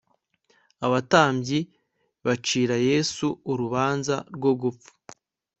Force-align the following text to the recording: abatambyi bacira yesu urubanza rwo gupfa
abatambyi 0.85 1.59
bacira 2.25 2.75
yesu 2.89 3.27
urubanza 3.51 4.15
rwo 4.35 4.51
gupfa 4.61 4.91